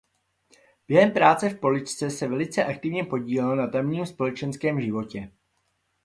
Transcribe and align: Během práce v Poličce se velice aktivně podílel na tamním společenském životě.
Během 0.87 1.11
práce 1.11 1.49
v 1.49 1.59
Poličce 1.59 2.09
se 2.09 2.27
velice 2.27 2.63
aktivně 2.65 3.03
podílel 3.03 3.55
na 3.55 3.67
tamním 3.67 4.05
společenském 4.05 4.81
životě. 4.81 5.31